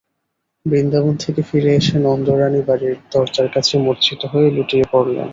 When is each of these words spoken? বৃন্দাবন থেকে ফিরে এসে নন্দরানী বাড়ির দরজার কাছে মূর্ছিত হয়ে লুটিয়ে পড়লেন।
বৃন্দাবন 0.65 1.13
থেকে 1.17 1.41
ফিরে 1.49 1.71
এসে 1.75 1.95
নন্দরানী 1.99 2.61
বাড়ির 2.67 2.97
দরজার 3.11 3.47
কাছে 3.55 3.73
মূর্ছিত 3.77 4.21
হয়ে 4.31 4.47
লুটিয়ে 4.55 4.85
পড়লেন। 4.91 5.27